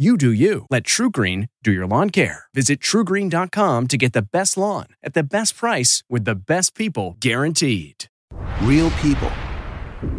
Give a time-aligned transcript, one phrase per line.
[0.00, 0.64] You do you.
[0.70, 2.44] Let TruGreen do your lawn care.
[2.54, 7.16] Visit trugreen.com to get the best lawn at the best price with the best people
[7.18, 8.04] guaranteed.
[8.62, 9.32] Real people,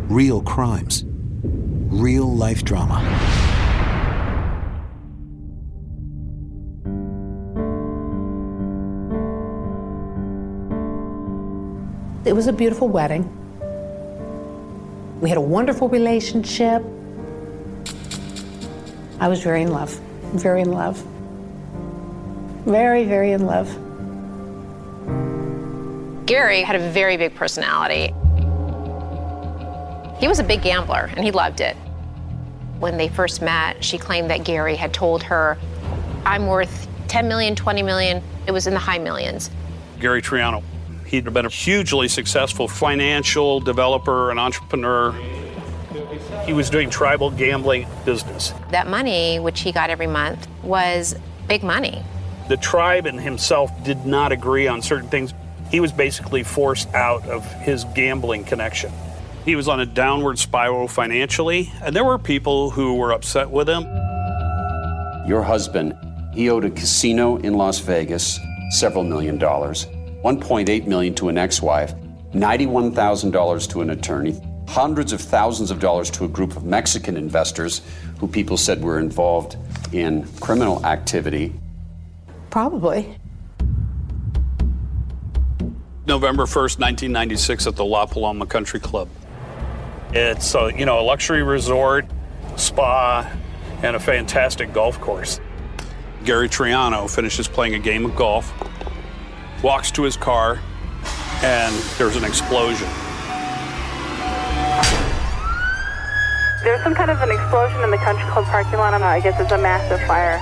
[0.09, 2.99] real crimes, real life drama.
[12.25, 13.23] It was a beautiful wedding.
[15.21, 16.83] We had a wonderful relationship.
[19.19, 19.91] I was very in love,
[20.33, 20.97] very in love.
[22.65, 23.67] Very, very in love.
[26.25, 28.13] Gary had a very big personality.
[30.19, 31.75] He was a big gambler and he loved it.
[32.79, 35.57] When they first met, she claimed that Gary had told her,
[36.25, 38.23] I'm worth 10 million, 20 million.
[38.47, 39.49] It was in the high millions.
[39.99, 40.63] Gary Triano.
[41.05, 45.11] He'd been a hugely successful financial developer, an entrepreneur.
[46.49, 48.55] He was doing tribal gambling business.
[48.71, 51.13] That money, which he got every month, was
[51.47, 52.03] big money.
[52.47, 55.31] The tribe and himself did not agree on certain things.
[55.69, 58.91] He was basically forced out of his gambling connection.
[59.45, 63.69] He was on a downward spiral financially, and there were people who were upset with
[63.69, 63.83] him.
[65.27, 65.95] Your husband,
[66.33, 68.39] he owed a casino in Las Vegas
[68.71, 69.85] several million dollars,
[70.25, 71.93] 1.8 million to an ex-wife,
[72.33, 77.81] $91,000 to an attorney, hundreds of thousands of dollars to a group of Mexican investors
[78.19, 79.57] who people said were involved
[79.91, 81.51] in criminal activity.
[82.51, 83.17] Probably.
[86.05, 89.09] November 1st, 1996 at the La Paloma Country Club.
[90.13, 92.05] It's a, you know, a luxury resort,
[92.55, 93.31] spa,
[93.81, 95.39] and a fantastic golf course.
[96.25, 98.53] Gary Triano finishes playing a game of golf,
[99.63, 100.59] walks to his car,
[101.41, 102.87] and there's an explosion.
[106.61, 108.93] There's some kind of an explosion in the country club parking lot.
[108.93, 110.39] I guess it's a massive fire.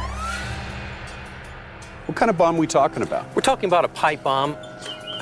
[2.08, 3.36] What kind of bomb are we talking about?
[3.36, 4.56] We're talking about a pipe bomb,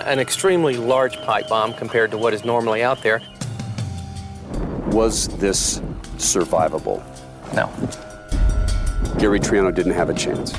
[0.05, 3.21] an extremely large pipe bomb compared to what is normally out there.
[4.87, 5.79] Was this
[6.15, 7.03] survivable?
[7.53, 7.69] No.
[9.19, 10.53] Gary Triano didn't have a chance.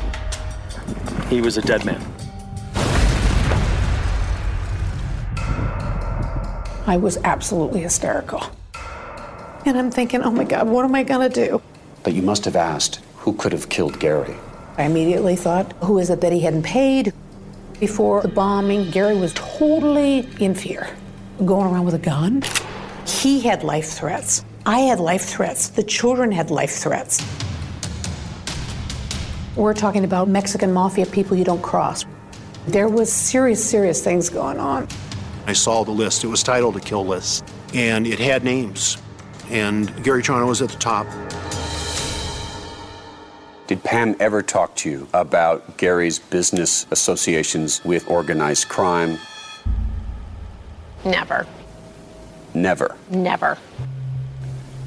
[1.31, 2.05] He was a dead man.
[6.87, 8.43] I was absolutely hysterical.
[9.67, 11.61] And I'm thinking, oh my God, what am I going to do?
[12.05, 14.37] But you must have asked who could have killed Gary.
[14.79, 17.13] I immediately thought, who is it that he hadn't paid?
[17.81, 20.89] Before the bombing, Gary was totally in fear.
[21.45, 22.45] Going around with a gun?
[23.09, 24.45] He had life threats.
[24.65, 25.67] I had life threats.
[25.67, 27.21] The children had life threats.
[29.57, 32.05] We're talking about Mexican mafia people you don't cross.
[32.69, 34.87] There was serious, serious things going on.
[35.49, 36.23] I saw the list.
[36.23, 38.99] It was titled a kill list, and it had names.
[39.51, 41.07] And Gary Triano was at the top.
[43.67, 49.19] Did Pam ever talk to you about Gary's business associations with organized crime?
[51.05, 51.47] Never.
[52.55, 52.97] Never.
[53.11, 53.59] Never.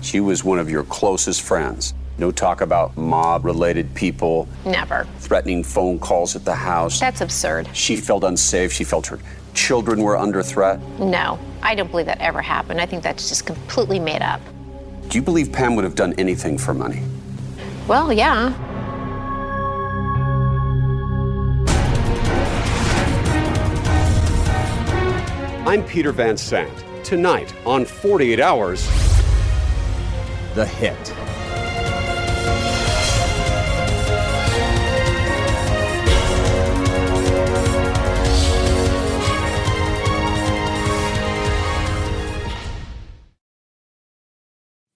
[0.01, 1.93] She was one of your closest friends.
[2.19, 5.07] No talk about mob related people Never.
[5.19, 6.99] threatening phone calls at the house.
[6.99, 7.69] That's absurd.
[7.73, 8.73] She felt unsafe.
[8.73, 9.19] She felt her
[9.53, 10.81] children were under threat.
[10.99, 12.81] No, I don't believe that ever happened.
[12.81, 14.41] I think that's just completely made up.
[15.07, 17.01] Do you believe Pam would have done anything for money?
[17.87, 18.53] Well, yeah.
[25.65, 26.83] I'm Peter Van Sant.
[27.05, 28.85] Tonight on 48 Hours,
[30.55, 31.13] The Hit.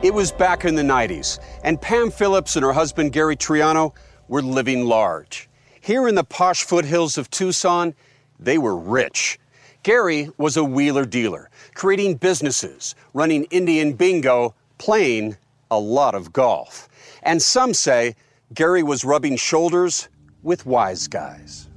[0.00, 3.96] It was back in the 90s, and Pam Phillips and her husband Gary Triano
[4.28, 5.50] were living large.
[5.80, 7.96] Here in the posh foothills of Tucson,
[8.38, 9.40] they were rich.
[9.82, 15.36] Gary was a wheeler dealer, creating businesses, running Indian bingo, playing
[15.68, 16.88] a lot of golf.
[17.24, 18.14] And some say
[18.54, 20.08] Gary was rubbing shoulders
[20.44, 21.68] with wise guys.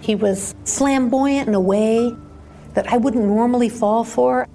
[0.00, 2.16] He was flamboyant in a way
[2.74, 4.48] that I wouldn't normally fall for.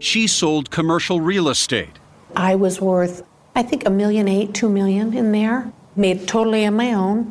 [0.00, 1.98] She sold commercial real estate.
[2.34, 3.22] I was worth,
[3.54, 7.30] I think, a million eight, two million in there, made totally on my own.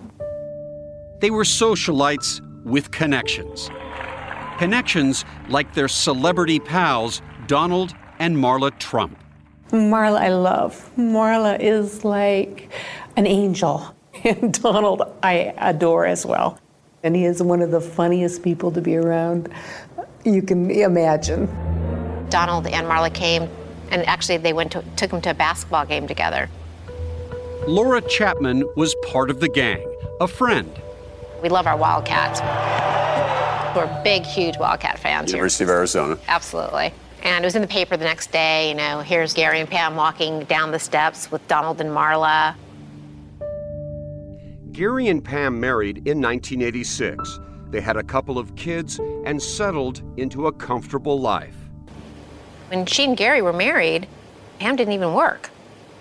[1.19, 3.71] They were socialites with connections.
[4.59, 9.17] Connections like their celebrity pals, Donald and Marla Trump.
[9.71, 10.91] Marla, I love.
[10.95, 12.71] Marla is like
[13.17, 13.95] an angel.
[14.25, 16.59] And Donald, I adore as well.
[17.03, 19.47] And he is one of the funniest people to be around
[20.25, 21.47] you can imagine.
[22.29, 23.49] Donald and Marla came,
[23.91, 26.49] and actually they went to, took him to a basketball game together.
[27.67, 29.85] Laura Chapman was part of the gang,
[30.21, 30.71] a friend.
[31.41, 32.41] We love our Wildcats.
[33.75, 35.31] We're big, huge Wildcat fans.
[35.31, 35.73] University here.
[35.73, 36.17] of Arizona.
[36.27, 36.93] Absolutely.
[37.21, 39.95] And it was in the paper the next day, you know, here's Gary and Pam
[39.95, 42.55] walking down the steps with Donald and Marla.
[44.71, 47.39] Gary and Pam married in 1986.
[47.69, 51.58] They had a couple of kids and settled into a comfortable life.
[52.69, 54.07] When she and Gary were married,
[54.59, 55.49] Pam didn't even work.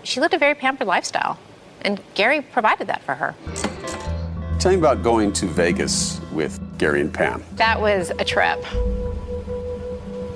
[0.03, 1.39] She lived a very pampered lifestyle,
[1.83, 3.35] and Gary provided that for her.
[4.59, 7.43] Tell me about going to Vegas with Gary and Pam.
[7.55, 8.59] That was a trip.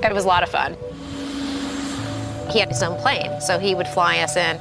[0.02, 0.76] It was a lot of fun.
[2.50, 4.56] He had his own plane, so he would fly us in.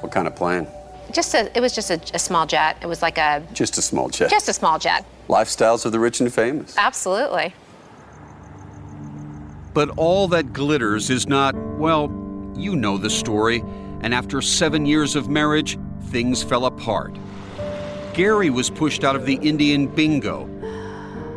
[0.00, 0.66] What kind of plane?
[1.12, 2.76] Just a, it was just a, a small jet.
[2.82, 4.30] It was like a Just a small jet.
[4.30, 5.04] just a small jet.
[5.28, 6.76] Lifestyles of the rich and famous.
[6.76, 7.54] Absolutely.
[9.74, 12.04] But all that glitters is not, well,
[12.56, 13.62] you know the story.
[14.00, 17.16] And after seven years of marriage, things fell apart.
[18.14, 20.44] Gary was pushed out of the Indian bingo,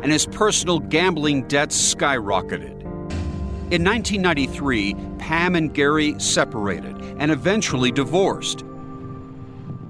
[0.02, 2.80] and his personal gambling debts skyrocketed.
[3.72, 8.64] In 1993, Pam and Gary separated and eventually divorced.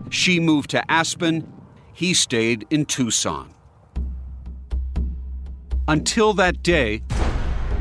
[0.09, 1.52] She moved to Aspen,
[1.93, 3.52] he stayed in Tucson.
[5.87, 7.02] Until that day,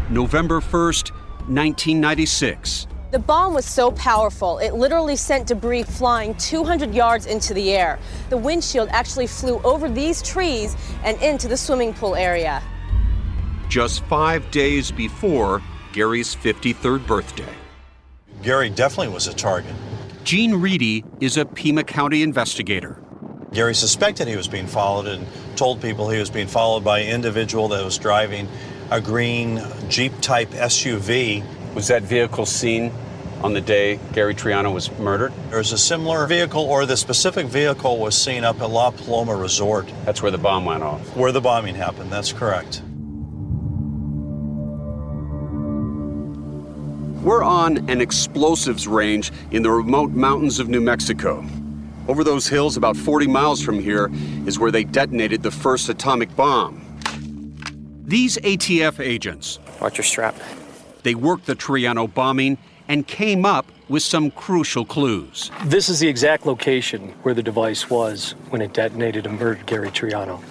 [0.09, 1.11] November 1st,
[1.49, 2.87] 1996.
[3.11, 7.99] The bomb was so powerful, it literally sent debris flying 200 yards into the air.
[8.29, 12.61] The windshield actually flew over these trees and into the swimming pool area.
[13.69, 15.61] just five days before
[15.91, 17.53] Gary's 53rd birthday.
[18.41, 19.73] Gary definitely was a target.
[20.23, 23.01] Gene Reedy is a Pima County investigator.
[23.53, 27.09] Gary suspected he was being followed and told people he was being followed by an
[27.13, 28.47] individual that was driving
[28.89, 31.43] a green Jeep type SUV.
[31.73, 32.91] Was that vehicle seen
[33.43, 35.33] on the day Gary Triano was murdered?
[35.49, 39.91] There's a similar vehicle, or the specific vehicle was seen up at La Paloma Resort.
[40.05, 41.15] That's where the bomb went off.
[41.15, 42.81] Where the bombing happened, that's correct.
[47.21, 51.45] We're on an explosives range in the remote mountains of New Mexico.
[52.07, 54.09] Over those hills, about 40 miles from here,
[54.45, 56.86] is where they detonated the first atomic bomb.
[58.07, 59.59] These ATF agents.
[59.81, 60.33] Watch your strap.
[61.03, 65.51] They worked the Triano bombing and came up with some crucial clues.
[65.65, 69.89] This is the exact location where the device was when it detonated and murdered Gary
[69.89, 70.41] Triano.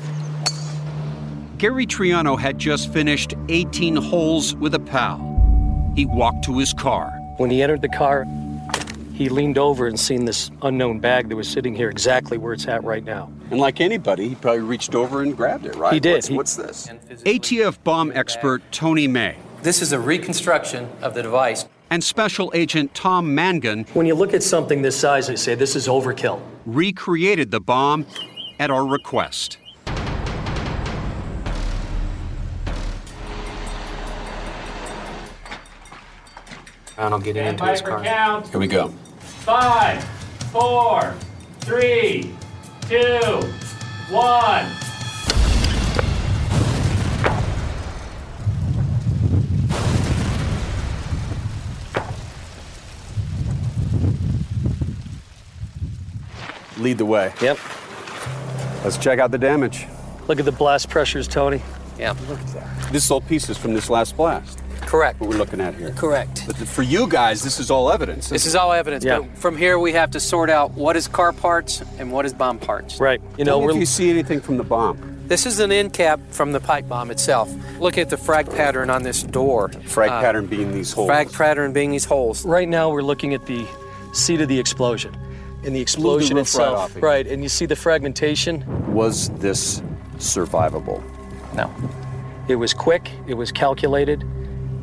[1.57, 5.17] Gary Triano had just finished 18 holes with a pal.
[5.97, 7.09] He walked to his car.
[7.39, 8.27] When he entered the car,
[9.15, 12.69] he leaned over and seen this unknown bag that was sitting here exactly where it's
[12.69, 13.33] at right now.
[13.50, 15.93] And like anybody, he probably reached over and grabbed it, right?
[15.95, 16.15] He did.
[16.15, 16.88] What's, He- what's this?
[17.25, 21.67] ATF bomb expert Tony May This is a reconstruction of the device.
[21.91, 25.76] and Special Agent Tom Mangan When you look at something this size, they say this
[25.76, 26.41] is overkill.
[26.67, 28.05] recreated the bomb
[28.59, 29.59] at our request.
[36.97, 38.03] Triano getting into his car.
[38.50, 38.88] Here we go.
[39.21, 40.03] Five,
[40.50, 41.15] four,
[41.61, 42.35] three,
[42.88, 43.43] two,
[44.09, 44.71] one.
[56.78, 57.33] Lead the way.
[57.40, 57.59] Yep.
[58.85, 59.87] Let's check out the damage.
[60.28, 61.61] Look at the blast pressures, Tony.
[61.99, 62.14] Yeah.
[62.28, 62.93] Look at that.
[62.93, 64.62] This is all pieces from this last blast.
[64.87, 65.21] Correct.
[65.21, 65.90] What we're looking at here.
[65.90, 66.45] Correct.
[66.47, 68.28] But for you guys, this is all evidence.
[68.28, 69.05] This is all evidence.
[69.05, 69.19] Yeah.
[69.21, 72.33] But from here, we have to sort out what is car parts and what is
[72.33, 73.00] bomb parts.
[73.00, 73.21] Right.
[73.37, 75.14] You know, me we're if you see anything from the bomb.
[75.26, 77.52] This is an end cap from the pipe bomb itself.
[77.81, 79.71] Look at the frag pattern on this door.
[79.87, 81.09] Frag Uh, pattern being these holes.
[81.09, 82.47] Frag pattern being these holes.
[82.47, 83.66] right now we're looking at the
[84.12, 85.16] seat of the explosion.
[85.64, 86.97] And the explosion roof right itself.
[86.97, 88.64] off right, and you see the fragmentation.
[88.95, 89.83] Was this
[90.19, 91.02] survivable?
[91.55, 91.69] No.
[92.47, 94.25] It was quick, it was calculated,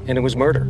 [0.08, 0.68] and it was murder.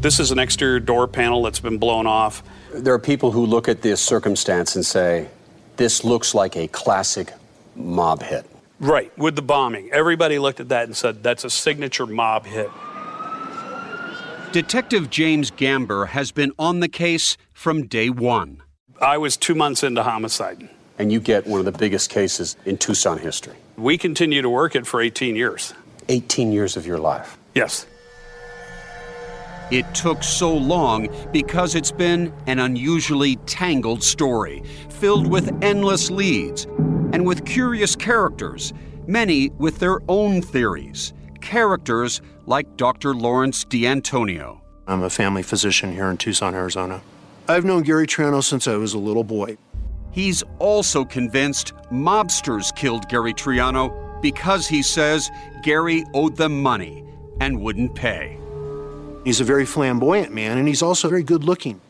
[0.00, 2.42] This is an exterior door panel that's been blown off.
[2.74, 5.28] There are people who look at this circumstance and say,
[5.76, 7.32] this looks like a classic
[7.76, 8.44] mob hit.
[8.80, 9.90] Right, with the bombing.
[9.92, 12.68] Everybody looked at that and said, that's a signature mob hit.
[14.50, 18.60] Detective James Gamber has been on the case from day one.
[19.00, 20.68] I was two months into homicide.
[20.98, 23.56] And you get one of the biggest cases in Tucson history.
[23.76, 25.72] We continue to work it for 18 years.
[26.08, 27.38] 18 years of your life.
[27.54, 27.86] Yes.
[29.72, 36.66] It took so long because it's been an unusually tangled story, filled with endless leads
[37.14, 38.74] and with curious characters,
[39.06, 41.14] many with their own theories.
[41.40, 43.14] Characters like Dr.
[43.14, 44.60] Lawrence D'Antonio.
[44.86, 47.00] I'm a family physician here in Tucson, Arizona.
[47.48, 49.56] I've known Gary Triano since I was a little boy.
[50.10, 55.30] He's also convinced mobsters killed Gary Triano because he says
[55.62, 57.06] Gary owed them money
[57.40, 58.38] and wouldn't pay.
[59.24, 61.80] He's a very flamboyant man, and he's also very good looking,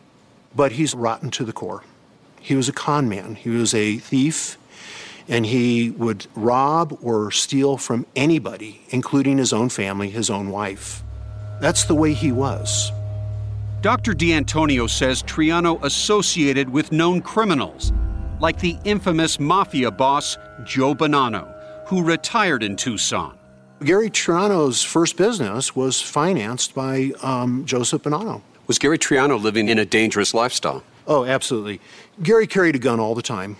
[0.54, 1.82] but he's rotten to the core.
[2.40, 4.58] He was a con man, he was a thief,
[5.28, 11.02] and he would rob or steal from anybody, including his own family, his own wife.
[11.60, 12.92] That's the way he was.
[13.80, 14.12] Dr.
[14.12, 17.92] D'Antonio says Triano associated with known criminals,
[18.40, 21.48] like the infamous mafia boss Joe Bonanno,
[21.86, 23.38] who retired in Tucson.
[23.84, 28.40] Gary Triano's first business was financed by um, Joseph Bonanno.
[28.68, 30.84] Was Gary Triano living in a dangerous lifestyle?
[31.08, 31.80] Oh, absolutely.
[32.22, 33.56] Gary carried a gun all the time.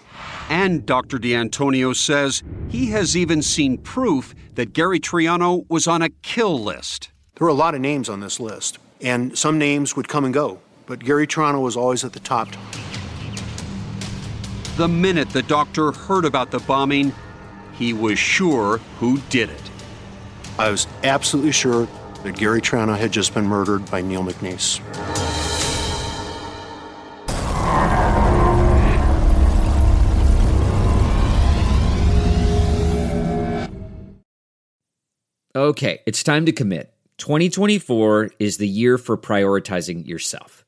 [0.48, 1.18] And Dr.
[1.18, 7.10] D'Antonio says he has even seen proof that Gary Triano was on a kill list.
[7.34, 10.32] There were a lot of names on this list, and some names would come and
[10.32, 12.48] go, but Gary Triano was always at the top.
[14.76, 17.12] The minute the doctor heard about the bombing,
[17.72, 19.71] he was sure who did it.
[20.58, 21.88] I was absolutely sure
[22.22, 24.80] that Gary Triano had just been murdered by Neil McNeese.
[35.54, 36.94] Okay, it's time to commit.
[37.18, 40.64] 2024 is the year for prioritizing yourself.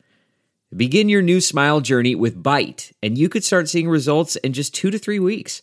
[0.77, 4.75] Begin your new smile journey with Byte, and you could start seeing results in just
[4.75, 5.63] two to three weeks.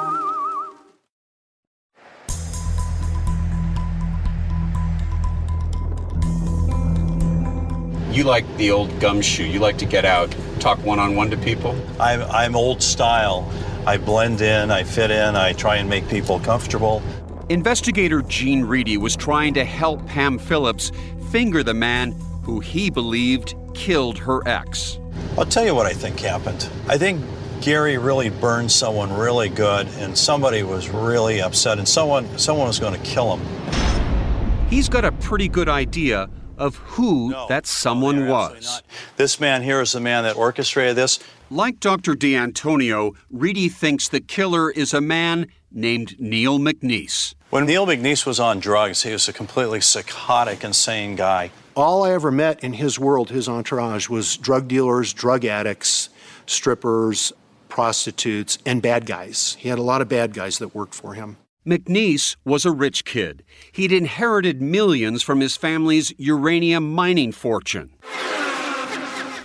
[8.11, 9.45] You like the old gumshoe.
[9.45, 11.79] You like to get out, talk one on one to people?
[11.97, 13.49] I'm, I'm old style.
[13.87, 17.01] I blend in, I fit in, I try and make people comfortable.
[17.47, 20.91] Investigator Gene Reedy was trying to help Pam Phillips
[21.31, 22.11] finger the man
[22.43, 24.99] who he believed killed her ex.
[25.37, 26.67] I'll tell you what I think happened.
[26.89, 27.23] I think
[27.61, 32.79] Gary really burned someone really good, and somebody was really upset, and someone someone was
[32.79, 34.67] going to kill him.
[34.69, 36.29] He's got a pretty good idea
[36.61, 38.83] of who no, that someone no, was.
[39.17, 41.19] This man here is the man that orchestrated this.
[41.49, 42.13] Like Dr.
[42.13, 47.33] D'Antonio, Reedy thinks the killer is a man named Neil McNeese.
[47.49, 51.51] When Neil McNeese was on drugs, he was a completely psychotic, insane guy.
[51.75, 56.09] All I ever met in his world, his entourage, was drug dealers, drug addicts,
[56.45, 57.33] strippers,
[57.69, 59.57] prostitutes, and bad guys.
[59.59, 61.37] He had a lot of bad guys that worked for him.
[61.65, 63.43] McNeese was a rich kid.
[63.71, 67.91] He'd inherited millions from his family's uranium mining fortune.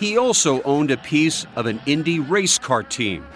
[0.00, 3.26] He also owned a piece of an Indy race car team.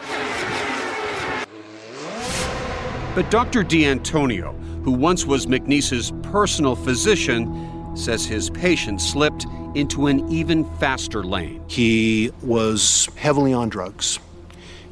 [3.14, 3.62] But Dr.
[3.62, 11.22] D'Antonio, who once was McNeese's personal physician, says his patient slipped into an even faster
[11.22, 11.62] lane.
[11.68, 14.18] He was heavily on drugs,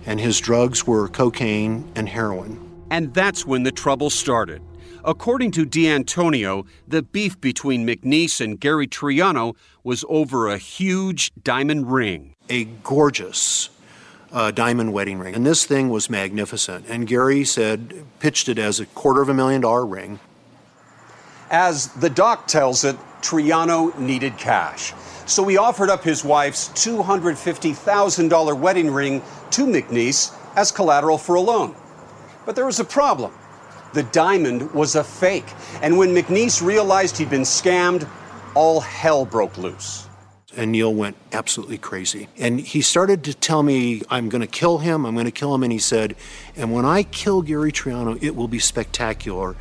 [0.05, 2.68] and his drugs were cocaine and heroin.
[2.91, 4.63] And that's when the trouble started.
[5.05, 11.93] According to D'Antonio, the beef between McNeese and Gary Triano was over a huge diamond
[11.93, 12.35] ring.
[12.51, 13.71] A gorgeous
[14.33, 15.35] uh, diamond wedding ring.
[15.35, 16.87] And this thing was magnificent.
[16.89, 20.21] And Gary said, pitched it as a quarter of a million dollar ring.
[21.51, 24.93] As the doc tells it, Triano needed cash.
[25.27, 31.41] So he offered up his wife's $250,000 wedding ring to McNeese as collateral for a
[31.41, 31.75] loan.
[32.49, 33.35] But there was a problem.
[33.93, 35.45] The diamond was a fake.
[35.83, 38.09] And when McNeese realized he'd been scammed,
[38.55, 40.09] all hell broke loose.
[40.57, 42.27] And Neil went absolutely crazy.
[42.39, 45.55] And he started to tell me, I'm going to kill him, I'm going to kill
[45.55, 45.63] him.
[45.63, 46.17] And he said,
[46.57, 49.55] And when I kill Gary Triano, it will be spectacular.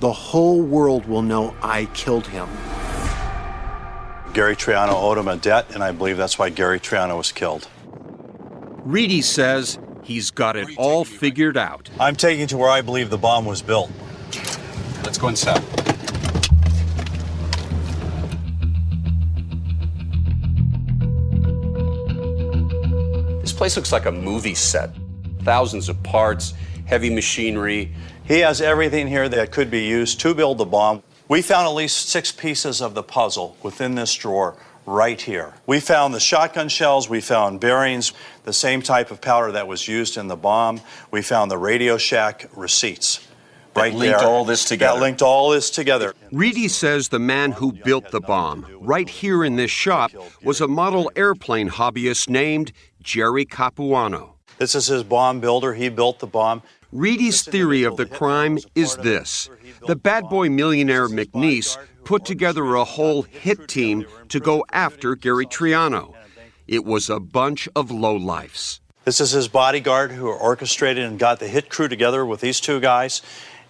[0.00, 2.46] The whole world will know I killed him.
[4.34, 7.66] Gary Triano owed him a debt, and I believe that's why Gary Triano was killed.
[8.84, 11.88] Reedy says He's got it all figured out.
[11.98, 13.90] I'm taking to where I believe the bomb was built.
[15.02, 15.62] Let's go inside.
[23.40, 24.90] This place looks like a movie set.
[25.42, 26.52] Thousands of parts,
[26.84, 27.94] heavy machinery.
[28.24, 31.02] He has everything here that could be used to build the bomb.
[31.28, 35.54] We found at least six pieces of the puzzle within this drawer right here.
[35.66, 38.12] We found the shotgun shells, we found bearings,
[38.44, 40.80] the same type of powder that was used in the bomb.
[41.10, 43.26] We found the Radio Shack receipts.
[43.76, 44.28] Right that linked there.
[44.28, 44.94] all this together.
[44.94, 46.14] That linked all this together.
[46.30, 50.68] Reedy says the man who built the bomb, right here in this shop, was a
[50.68, 54.34] model airplane hobbyist named Jerry Capuano.
[54.58, 55.74] This is his bomb builder.
[55.74, 56.62] He built the bomb.
[56.92, 59.50] Reedy's theory of the crime is this
[59.88, 65.46] the bad boy millionaire McNeese put together a whole hit team to go after Gary
[65.46, 66.14] Triano.
[66.66, 68.80] It was a bunch of lowlifes.
[69.04, 72.80] This is his bodyguard who orchestrated and got the hit crew together with these two
[72.80, 73.20] guys.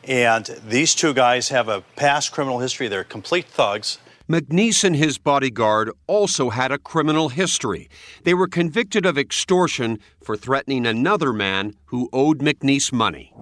[0.05, 2.89] And these two guys have a past criminal history.
[2.89, 3.99] They're complete thugs.
[4.29, 7.91] McNeese and his bodyguard also had a criminal history.
[8.23, 13.35] They were convicted of extortion for threatening another man who owed McNeese money.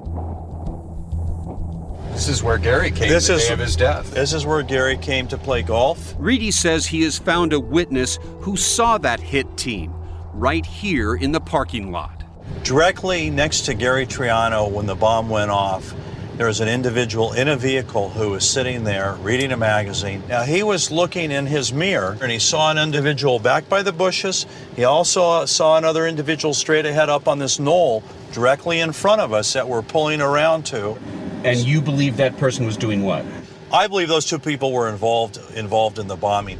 [2.22, 4.14] This is where Gary came this the is, day of his death.
[4.14, 6.14] This is where Gary came to play golf.
[6.16, 9.92] Reedy says he has found a witness who saw that hit team
[10.32, 12.22] right here in the parking lot.
[12.62, 15.94] Directly next to Gary Triano when the bomb went off,
[16.36, 20.22] There was an individual in a vehicle who was sitting there reading a magazine.
[20.28, 23.92] Now, he was looking in his mirror and he saw an individual back by the
[23.92, 24.46] bushes.
[24.74, 29.34] He also saw another individual straight ahead up on this knoll directly in front of
[29.34, 30.96] us that we're pulling around to.
[31.44, 33.26] And you believe that person was doing what?
[33.70, 36.58] I believe those two people were involved involved in the bombing.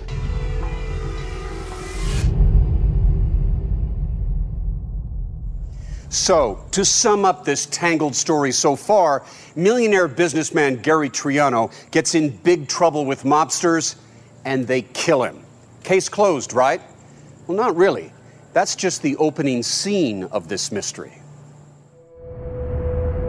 [6.13, 9.25] So, to sum up this tangled story so far,
[9.57, 13.97] millionaire businessman Gary Triano gets in big trouble with mobsters
[14.45, 15.45] and they kill him.
[15.83, 16.81] Case closed, right?
[17.47, 18.13] Well, not really.
[18.53, 21.13] That's just the opening scene of this mystery.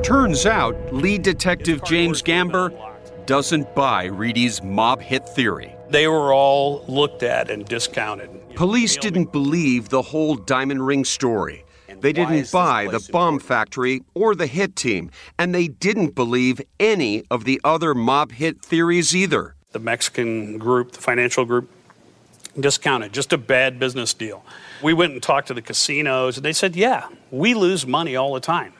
[0.03, 2.77] Turns out, lead detective James Gamber
[3.25, 5.73] doesn't buy Reedy's mob hit theory.
[5.89, 8.29] They were all looked at and discounted.
[8.55, 11.62] Police didn't believe the whole diamond ring story.
[12.03, 17.23] They didn't buy the bomb factory or the hit team, and they didn't believe any
[17.31, 19.55] of the other mob hit theories either.
[19.71, 21.71] The Mexican group, the financial group,
[22.59, 24.43] discounted, just a bad business deal.
[24.81, 28.33] We went and talked to the casinos, and they said, yeah, we lose money all
[28.33, 28.73] the time.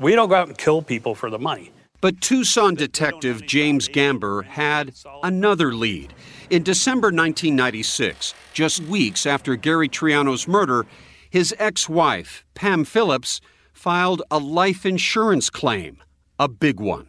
[0.00, 1.70] We don't go out and kill people for the money.
[2.00, 6.12] But Tucson detective James Gamber had another lead.
[6.50, 10.86] In December 1996, just weeks after Gary Triano's murder,
[11.30, 13.40] his ex wife, Pam Phillips,
[13.72, 16.02] filed a life insurance claim,
[16.38, 17.06] a big one.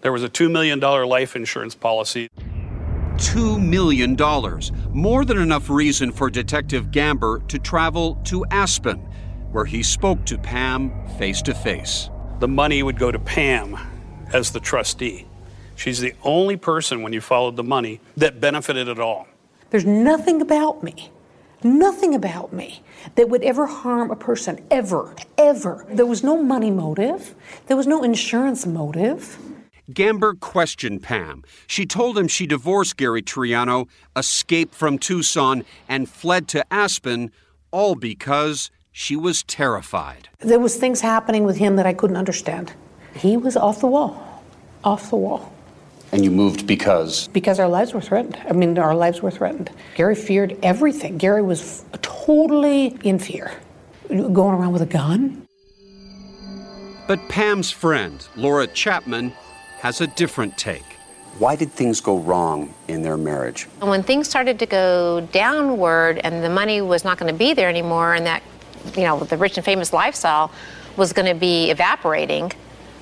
[0.00, 2.28] There was a $2 million life insurance policy.
[3.16, 4.16] $2 million,
[4.92, 8.98] more than enough reason for Detective Gamber to travel to Aspen,
[9.50, 12.10] where he spoke to Pam face to face.
[12.38, 13.76] The money would go to Pam
[14.32, 15.26] as the trustee.
[15.74, 19.26] She's the only person, when you followed the money, that benefited at all.
[19.70, 21.10] There's nothing about me,
[21.64, 22.82] nothing about me
[23.14, 25.86] that would ever harm a person, ever, ever.
[25.88, 27.34] There was no money motive,
[27.66, 29.38] there was no insurance motive.
[29.90, 31.42] Gamber questioned Pam.
[31.66, 37.32] She told him she divorced Gary Triano, escaped from Tucson, and fled to Aspen,
[37.70, 40.28] all because she was terrified.
[40.40, 42.74] There was things happening with him that I couldn't understand.
[43.14, 44.42] He was off the wall,
[44.84, 45.52] off the wall.
[46.12, 47.28] And you moved because?
[47.28, 48.38] Because our lives were threatened.
[48.48, 49.70] I mean, our lives were threatened.
[49.94, 51.18] Gary feared everything.
[51.18, 53.52] Gary was f- totally in fear.
[54.08, 55.46] Going around with a gun.
[57.06, 59.32] But Pam's friend, Laura Chapman,
[59.80, 60.84] has a different take.
[61.38, 63.68] Why did things go wrong in their marriage?
[63.80, 67.52] And when things started to go downward and the money was not going to be
[67.52, 68.42] there anymore and that,
[68.96, 70.50] you know, the rich and famous lifestyle
[70.96, 72.50] was going to be evaporating,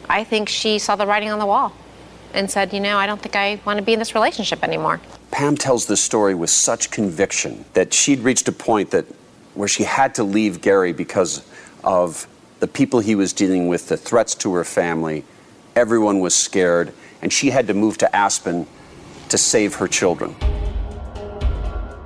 [0.08, 1.72] I think she saw the writing on the wall
[2.36, 5.00] and said, you know, I don't think I want to be in this relationship anymore.
[5.30, 9.06] Pam tells this story with such conviction that she'd reached a point that
[9.54, 11.44] where she had to leave Gary because
[11.82, 12.26] of
[12.60, 15.24] the people he was dealing with, the threats to her family.
[15.74, 18.66] Everyone was scared, and she had to move to Aspen
[19.30, 20.34] to save her children.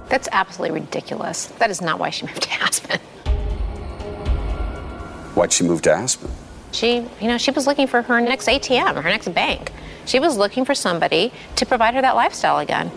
[0.09, 1.47] That's absolutely ridiculous.
[1.59, 3.01] That is not why she moved to Aspen.
[5.35, 6.31] Why'd she move to Aspen?
[6.73, 9.73] She, you know, she was looking for her next ATM, her next bank.
[10.11, 12.91] She was looking for somebody to provide her that lifestyle again.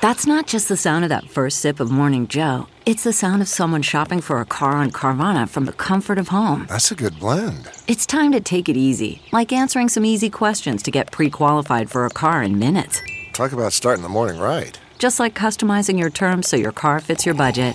[0.00, 2.68] That's not just the sound of that first sip of Morning Joe.
[2.86, 6.28] It's the sound of someone shopping for a car on Carvana from the comfort of
[6.28, 6.66] home.
[6.68, 7.68] That's a good blend.
[7.88, 11.90] It's time to take it easy, like answering some easy questions to get pre qualified
[11.90, 13.02] for a car in minutes.
[13.32, 14.78] Talk about starting the morning right.
[14.98, 17.74] Just like customizing your terms so your car fits your budget.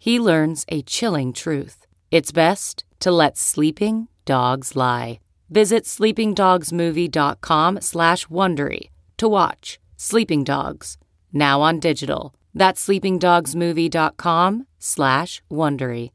[0.00, 1.86] he learns a chilling truth.
[2.10, 5.20] It's best to let sleeping dogs lie.
[5.50, 10.96] Visit sleepingdogsmovie.com slash Wondery to watch Sleeping Dogs,
[11.30, 12.34] now on digital.
[12.54, 16.10] That's sleepingdogsmovie.com slash Wondery.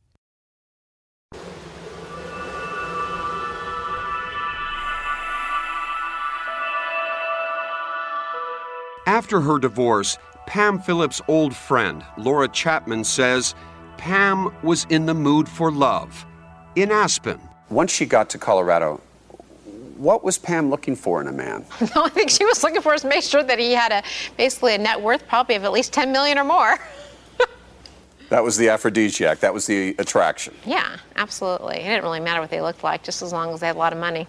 [9.08, 10.18] After her divorce,
[10.48, 13.54] Pam Phillips' old friend, Laura Chapman, says
[14.06, 16.28] Pam was in the mood for love
[16.76, 17.40] in Aspen.
[17.72, 19.02] Once she got to Colorado,
[19.98, 21.66] what was Pam looking for in a man?
[21.96, 24.04] No, I think she was looking for us to make sure that he had a
[24.38, 26.78] basically a net worth probably of at least 10 million or more.
[28.30, 29.40] That was the aphrodisiac.
[29.40, 30.54] That was the attraction.
[30.68, 31.78] Yeah, absolutely.
[31.78, 33.80] It didn't really matter what they looked like, just as long as they had a
[33.80, 34.28] lot of money.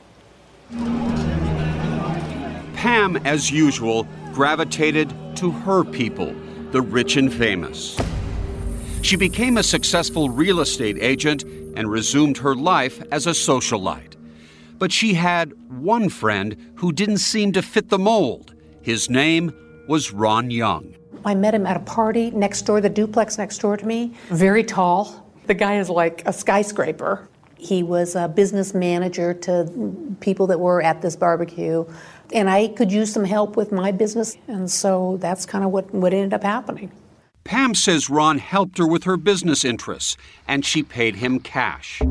[2.76, 6.34] Pam, as usual, gravitated to her people,
[6.72, 7.98] the rich and famous.
[9.02, 11.44] She became a successful real estate agent
[11.76, 14.16] and resumed her life as a socialite.
[14.78, 18.54] But she had one friend who didn't seem to fit the mold.
[18.82, 19.52] His name
[19.88, 20.94] was Ron Young.
[21.24, 24.14] I met him at a party next door, the duplex next door to me.
[24.28, 25.26] Very tall.
[25.46, 27.28] The guy is like a skyscraper.
[27.58, 31.84] He was a business manager to people that were at this barbecue.
[32.32, 34.36] And I could use some help with my business.
[34.46, 36.90] And so that's kind of what, what ended up happening.
[37.46, 40.16] Pam says Ron helped her with her business interests,
[40.48, 42.02] and she paid him cash.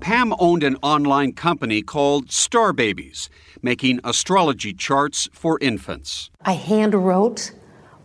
[0.00, 3.28] Pam owned an online company called Star Babies,
[3.60, 6.30] making astrology charts for infants.
[6.42, 7.50] I hand wrote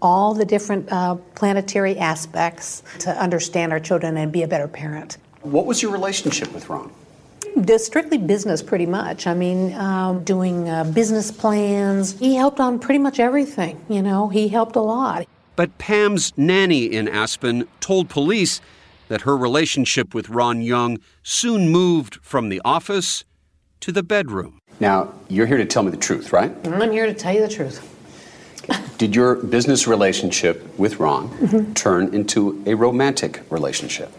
[0.01, 5.17] all the different uh, planetary aspects to understand our children and be a better parent.
[5.41, 6.91] What was your relationship with Ron?
[7.77, 9.27] Strictly business, pretty much.
[9.27, 12.17] I mean, um, doing uh, business plans.
[12.17, 15.27] He helped on pretty much everything, you know, he helped a lot.
[15.55, 18.59] But Pam's nanny in Aspen told police
[19.07, 23.23] that her relationship with Ron Young soon moved from the office
[23.81, 24.59] to the bedroom.
[24.79, 26.51] Now, you're here to tell me the truth, right?
[26.65, 27.89] I'm here to tell you the truth.
[28.97, 31.75] Did your business relationship with Ron Mhm.
[31.75, 34.11] turn into a romantic relationship?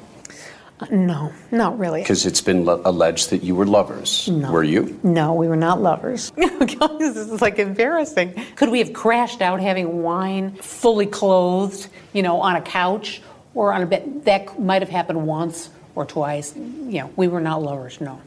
[0.91, 2.03] No, not really.
[2.03, 4.29] Because it's been lo- alleged that you were lovers.
[4.29, 4.53] No.
[4.53, 4.99] Were you?
[5.03, 6.33] No, we were not lovers.
[6.81, 8.35] Oh this is like embarrassing.
[8.57, 13.23] Could we have crashed out having wine, fully clothed, you know, on a couch
[13.55, 14.25] or on a bed?
[14.25, 16.55] That might have happened once or twice.
[16.57, 18.21] You know, we were not lovers, no.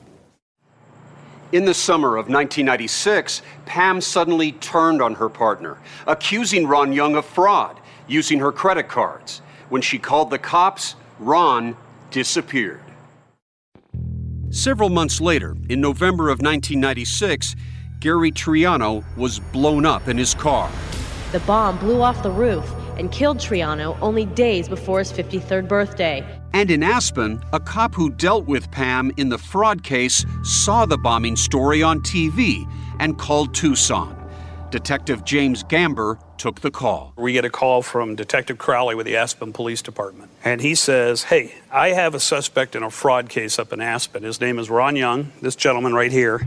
[1.51, 7.25] In the summer of 1996, Pam suddenly turned on her partner, accusing Ron Young of
[7.25, 9.41] fraud using her credit cards.
[9.69, 11.75] When she called the cops, Ron
[12.17, 12.81] disappeared.
[14.49, 17.55] Several months later, in November of 1996,
[17.99, 20.67] Gary Triano was blown up in his car.
[21.31, 26.25] The bomb blew off the roof and killed Triano only days before his 53rd birthday.
[26.53, 30.97] And in Aspen, a cop who dealt with Pam in the fraud case saw the
[30.97, 32.67] bombing story on TV
[32.99, 34.15] and called Tucson.
[34.71, 37.13] Detective James Gamber took the call.
[37.15, 40.31] We get a call from Detective Crowley with the Aspen Police Department.
[40.43, 44.23] And he says, Hey, I have a suspect in a fraud case up in Aspen.
[44.23, 46.41] His name is Ron Young, this gentleman right here.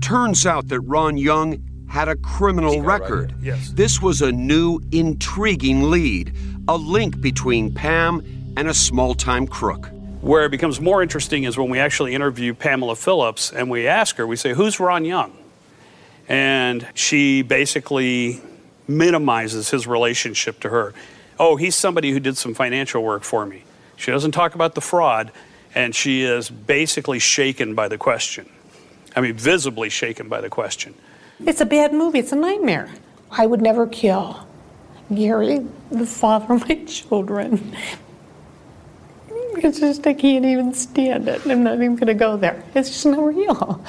[0.00, 3.34] Turns out that Ron Young had a criminal record.
[3.40, 3.70] Yes.
[3.72, 6.34] This was a new, intriguing lead,
[6.68, 8.22] a link between Pam
[8.56, 9.88] and a small time crook.
[10.20, 14.16] Where it becomes more interesting is when we actually interview Pamela Phillips and we ask
[14.16, 15.36] her, we say, Who's Ron Young?
[16.28, 18.42] And she basically
[18.88, 20.94] minimizes his relationship to her.
[21.38, 23.62] Oh, he's somebody who did some financial work for me.
[23.96, 25.30] She doesn't talk about the fraud,
[25.74, 28.48] and she is basically shaken by the question.
[29.14, 30.94] I mean, visibly shaken by the question.
[31.44, 32.18] It's a bad movie.
[32.18, 32.88] It's a nightmare.
[33.30, 34.46] I would never kill
[35.14, 37.76] Gary, the father of my children.
[39.30, 41.44] It's just, I can't even stand it.
[41.46, 42.62] I'm not even going to go there.
[42.74, 43.84] It's just not real.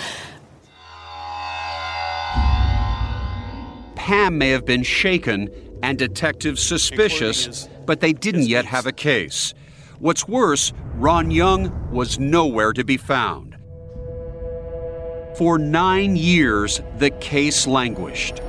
[4.10, 5.52] Pam may have been shaken
[5.84, 9.54] and detectives suspicious, but they didn't yet have a case.
[10.00, 13.56] What's worse, Ron Young was nowhere to be found.
[15.38, 18.40] For nine years, the case languished.
[18.40, 18.46] Uh,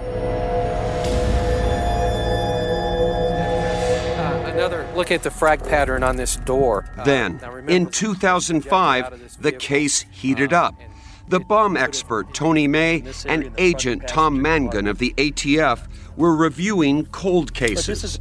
[4.47, 6.91] another look at the frag pattern on this door.
[6.97, 10.81] Uh, Then, now remember, in 2005, the case heated up.
[11.31, 17.55] The bomb expert Tony May and agent Tom Mangan of the ATF were reviewing cold
[17.55, 18.19] cases.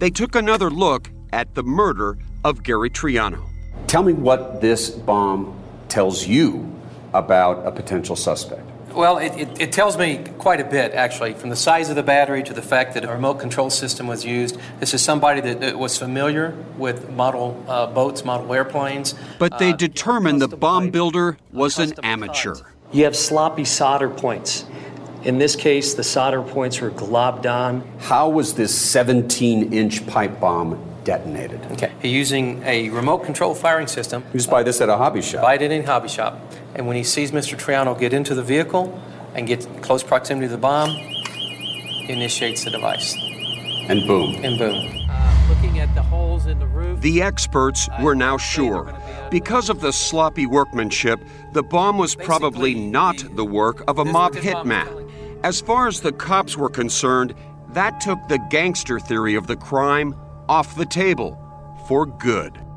[0.00, 3.44] They took another look at the murder of Gary Triano.
[3.86, 5.56] Tell me what this bomb
[5.88, 6.74] tells you
[7.14, 8.67] about a potential suspect.
[8.92, 12.02] Well, it, it, it tells me quite a bit, actually, from the size of the
[12.02, 14.58] battery to the fact that a remote control system was used.
[14.80, 19.14] This is somebody that, that was familiar with model uh, boats, model airplanes.
[19.38, 22.54] But they determined the bomb builder was an amateur.
[22.92, 24.64] You have sloppy solder points.
[25.24, 27.86] In this case, the solder points were globbed on.
[27.98, 31.60] How was this 17 inch pipe bomb detonated?
[31.72, 31.92] Okay.
[32.02, 34.24] Using a remote control firing system.
[34.32, 35.42] You just buy this at a hobby shop.
[35.42, 36.47] Buy it in a hobby shop.
[36.78, 37.58] And when he sees Mr.
[37.58, 39.02] Triano get into the vehicle
[39.34, 43.16] and get close proximity to the bomb, he initiates the device.
[43.88, 44.36] And boom.
[44.44, 45.06] And boom.
[45.10, 47.00] Uh, looking at the holes in the roof.
[47.00, 48.96] The experts were now sure.
[49.28, 51.20] Because of the sloppy workmanship,
[51.52, 55.10] the bomb was probably not the work of a mob hitman.
[55.42, 57.34] As far as the cops were concerned,
[57.70, 60.14] that took the gangster theory of the crime
[60.48, 61.44] off the table.
[61.88, 62.67] for good.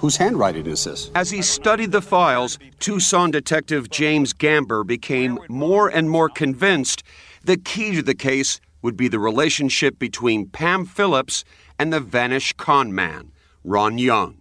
[0.00, 1.10] Whose handwriting is this?
[1.14, 7.02] As he studied the files, Tucson detective James Gamber became more and more convinced
[7.44, 11.44] the key to the case would be the relationship between Pam Phillips
[11.78, 13.30] and the vanished con man,
[13.62, 14.38] Ron Young.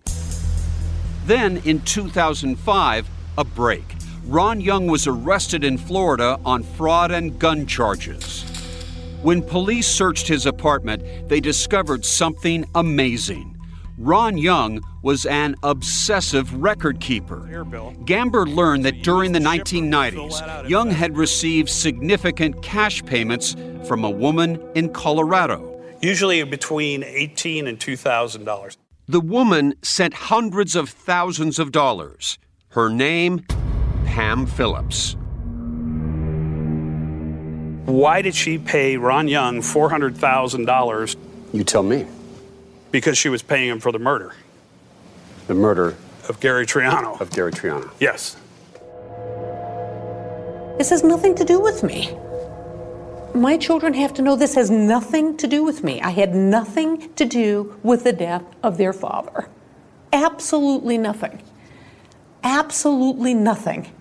[1.26, 3.96] Then, in 2005, a break.
[4.28, 8.44] Ron Young was arrested in Florida on fraud and gun charges.
[9.24, 13.59] When police searched his apartment, they discovered something amazing.
[14.00, 17.42] Ron Young was an obsessive record keeper.
[18.06, 24.66] Gamber learned that during the 1990s, Young had received significant cash payments from a woman
[24.74, 25.82] in Colorado.
[26.02, 28.78] Usually between eighteen and two thousand dollars.
[29.10, 32.40] The woman sent hundreds of thousands of dollars.
[32.70, 33.46] Her name,
[34.06, 35.18] Pam Phillips.
[37.86, 41.18] Why did she pay Ron Young four hundred thousand dollars?
[41.52, 42.08] You tell me.
[42.92, 44.34] Because she was paying him for the murder
[45.48, 45.96] The murder
[46.28, 47.20] of Gary Triano.
[47.20, 47.90] of Gary Triano.
[48.00, 48.36] Yes.
[50.78, 52.16] This has nothing to do with me.
[53.36, 56.02] My children have to know this has nothing to do with me.
[56.02, 59.48] I had nothing to do with the death of their father.
[60.14, 61.42] Absolutely nothing.
[62.44, 63.92] Absolutely nothing.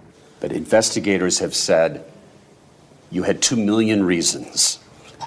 [0.40, 2.04] But investigators have said
[3.10, 4.76] you had two million reasons.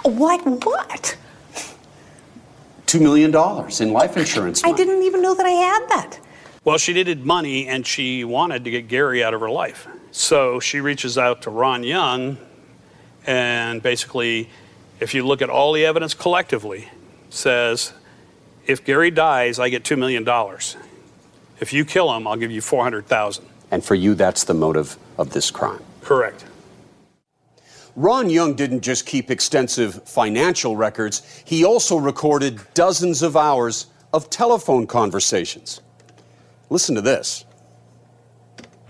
[0.03, 0.45] What?
[0.65, 1.17] What?
[2.91, 4.65] Two million dollars in life insurance.
[4.65, 6.19] I didn't even know that I had that.
[6.65, 9.87] Well, she needed money and she wanted to get Gary out of her life.
[10.11, 12.37] So she reaches out to Ron Young,
[13.25, 14.49] and basically,
[14.99, 16.89] if you look at all the evidence collectively,
[17.29, 17.93] says,
[18.67, 20.27] if Gary dies, I get $2 million.
[21.61, 25.29] If you kill him, I'll give you 400000 And for you, that's the motive of
[25.29, 25.79] this crime.
[26.01, 26.43] Correct.
[27.95, 34.29] Ron Young didn't just keep extensive financial records, he also recorded dozens of hours of
[34.29, 35.81] telephone conversations.
[36.69, 37.43] Listen to this.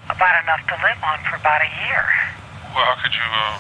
[0.05, 2.05] About enough to live on for about a year.
[2.75, 3.59] Well, how could you, uh,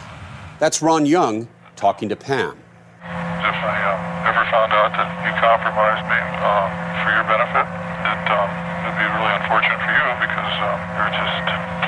[0.59, 2.53] That's Ron Young talking to Pam.
[2.53, 6.69] if I um, ever found out that you compromised me um,
[7.01, 8.49] for your benefit, it um,
[8.85, 11.37] would be really unfortunate for you because um, there's just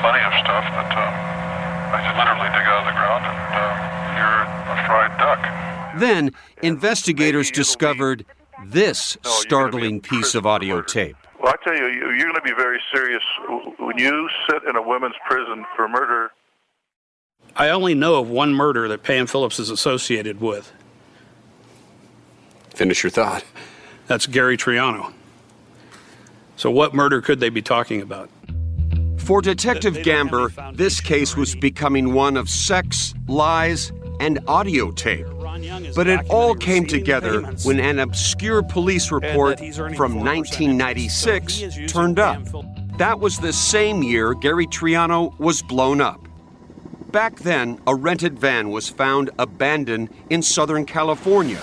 [0.02, 1.33] plenty of stuff that um,
[1.94, 3.74] I could literally dig out of the ground and um,
[4.18, 6.00] you're a fried duck.
[6.00, 8.26] Then, investigators discovered
[8.66, 11.16] this startling piece of audio tape.
[11.40, 13.22] Well, I tell you, you you're going to be very serious
[13.78, 16.32] when you sit in a women's prison for murder.
[17.54, 20.72] I only know of one murder that Pam Phillips is associated with.
[22.74, 23.44] Finish your thought.
[24.08, 25.12] That's Gary Triano.
[26.56, 28.30] So, what murder could they be talking about?
[29.24, 35.26] For Detective Gamber, this case was becoming one of sex, lies, and audio tape.
[35.96, 39.58] But it all came together when an obscure police report
[39.96, 42.42] from 1996 turned up.
[42.98, 46.20] That was the same year Gary Triano was blown up.
[47.10, 51.62] Back then, a rented van was found abandoned in Southern California.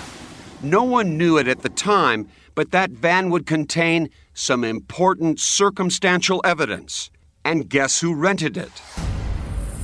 [0.62, 6.40] No one knew it at the time, but that van would contain some important circumstantial
[6.44, 7.10] evidence.
[7.44, 8.70] And guess who rented it?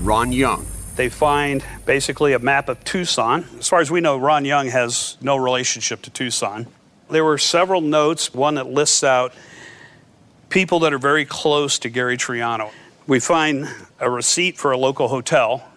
[0.00, 0.66] Ron Young.
[0.96, 3.46] They find basically a map of Tucson.
[3.58, 6.66] As far as we know, Ron Young has no relationship to Tucson.
[7.10, 9.32] There were several notes, one that lists out
[10.50, 12.70] people that are very close to Gary Triano.
[13.06, 13.68] We find
[13.98, 15.68] a receipt for a local hotel.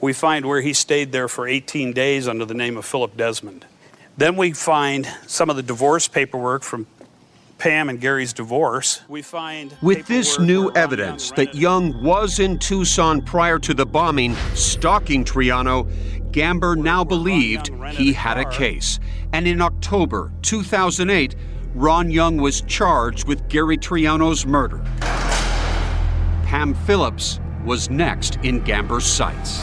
[0.00, 3.66] We find where he stayed there for 18 days under the name of Philip Desmond.
[4.16, 6.86] Then we find some of the divorce paperwork from
[7.62, 9.02] Pam and Gary's divorce.
[9.06, 14.34] We find With this new evidence that Young was in Tucson prior to the bombing,
[14.54, 15.88] stalking Triano,
[16.32, 18.98] Gamber now believed he had a case.
[19.32, 21.36] And in October 2008,
[21.76, 24.82] Ron Young was charged with Gary Triano's murder.
[26.44, 29.62] Pam Phillips was next in Gamber's sights.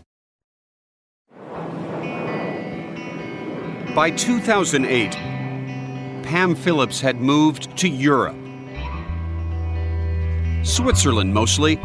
[3.95, 5.11] By 2008,
[6.23, 8.37] Pam Phillips had moved to Europe,
[10.63, 11.75] Switzerland mostly,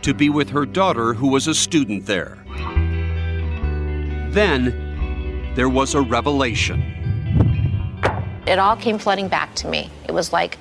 [0.00, 2.38] to be with her daughter who was a student there.
[4.30, 6.80] Then there was a revelation.
[8.46, 9.90] It all came flooding back to me.
[10.08, 10.56] It was like,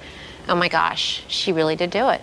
[0.49, 2.21] oh my gosh, she really did do it.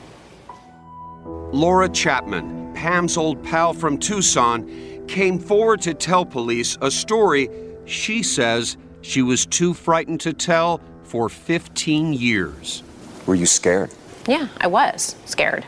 [1.25, 7.49] Laura Chapman, Pam's old pal from Tucson, came forward to tell police a story
[7.87, 12.83] she says she was too frightened to tell for 15 years.
[13.27, 13.91] Were you scared?
[14.27, 15.65] Yeah, I was scared.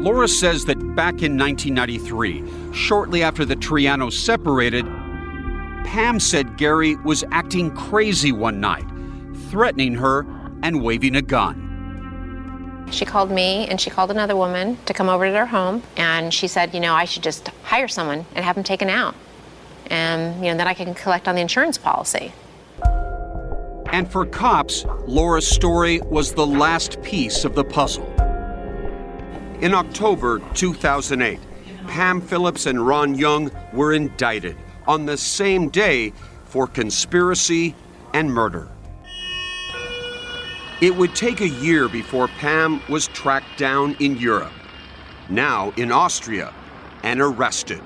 [0.00, 4.86] Laura says that back in 1993, shortly after the Trianos separated,
[5.84, 8.86] Pam said Gary was acting crazy one night,
[9.50, 10.26] threatening her
[10.62, 12.86] and waving a gun.
[12.90, 16.32] She called me and she called another woman to come over to their home and
[16.32, 19.14] she said, you know, I should just hire someone and have them taken out.
[19.90, 22.32] And, you know, then I can collect on the insurance policy.
[23.92, 28.06] And for cops, Laura's story was the last piece of the puzzle.
[29.60, 31.40] In October 2008,
[31.88, 36.12] Pam Phillips and Ron Young were indicted on the same day
[36.44, 37.74] for conspiracy
[38.14, 38.68] and murder.
[40.80, 44.52] It would take a year before Pam was tracked down in Europe,
[45.28, 46.54] now in Austria,
[47.02, 47.82] and arrested.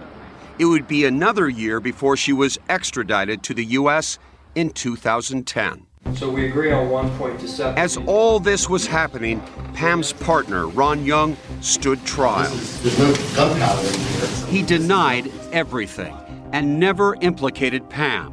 [0.57, 4.21] It would be another year before she was extradited to the U.S.
[4.55, 5.87] in 2010.
[6.15, 7.77] So we agree on one point to seven.
[7.77, 9.43] As all this was happening,
[9.73, 12.51] Pam's partner, Ron Young, stood trial.
[12.51, 14.47] There's no gunpowder in here.
[14.47, 16.17] He denied everything
[16.53, 18.33] and never implicated Pam.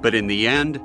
[0.00, 0.80] But in the end,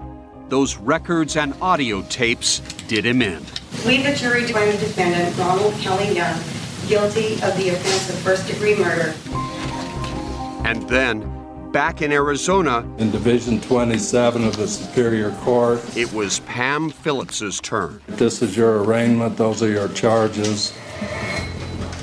[0.49, 3.41] those records and audio tapes did him in.
[3.85, 6.37] We, the jury, find the defendant, Ronald Kelly Young,
[6.87, 9.15] guilty of the offense of first degree murder.
[10.65, 16.89] And then, back in Arizona, In Division 27 of the Superior Court, it was Pam
[16.89, 18.01] Phillips's turn.
[18.07, 20.73] this is your arraignment, those are your charges.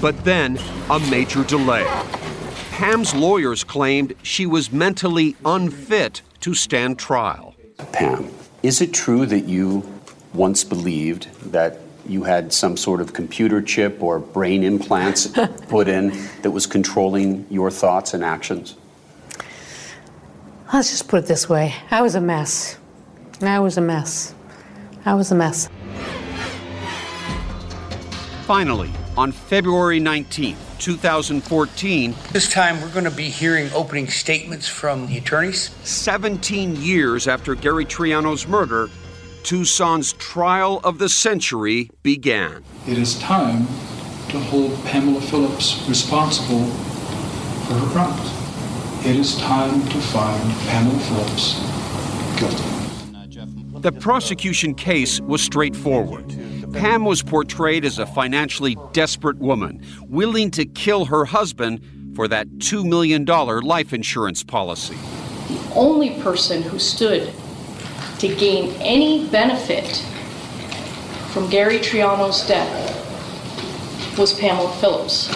[0.01, 0.59] But then,
[0.91, 1.85] a major delay.
[2.71, 7.55] Pam's lawyers claimed she was mentally unfit to stand trial.
[7.93, 8.31] Pam,
[8.63, 9.87] is it true that you
[10.35, 11.79] once believed that
[12.11, 15.27] you had some sort of computer chip or brain implants
[15.69, 16.09] put in
[16.43, 18.77] that was controlling your thoughts and actions?
[20.73, 22.79] Let's just put it this way I was a mess.
[23.41, 24.35] I was a mess.
[25.05, 25.69] I was a mess.
[28.45, 35.07] Finally, on February 19, 2014, This time, we're going to be hearing opening statements from
[35.07, 35.71] the attorneys.
[35.85, 38.91] 17 years after Gary Triano's murder,
[39.43, 42.63] Tucson's trial of the century began.
[42.87, 43.67] It is time
[44.29, 46.65] to hold Pamela Phillips responsible
[47.67, 49.07] for her crimes.
[49.07, 51.59] It is time to find Pamela Phillips
[52.39, 53.81] guilty.
[53.81, 56.37] The prosecution case was straightforward.
[56.73, 61.81] Pam was portrayed as a financially desperate woman, willing to kill her husband
[62.15, 64.97] for that $2 million life insurance policy.
[65.49, 67.33] The only person who stood
[68.21, 69.97] to gain any benefit
[71.33, 75.35] from Gary Triano's death was Pamela Phillips.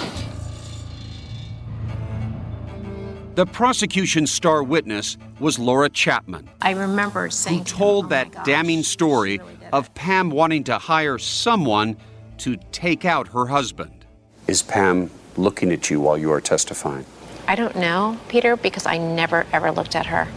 [3.37, 8.83] The prosecution's star witness was Laura Chapman, I remember saying, who told oh that damning
[8.83, 9.41] story
[9.73, 11.97] of Pam wanting to hire someone
[12.39, 14.05] to take out her husband.
[14.47, 17.07] Is Pam looking at you while you are testifying?
[17.49, 20.29] I don't know, Peter, because I never ever looked at her.